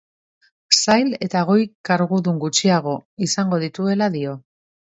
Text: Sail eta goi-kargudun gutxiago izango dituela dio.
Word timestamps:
Sail 0.77 1.11
eta 1.27 1.43
goi-kargudun 1.49 2.41
gutxiago 2.47 2.97
izango 3.29 3.63
dituela 3.69 4.13
dio. 4.21 4.37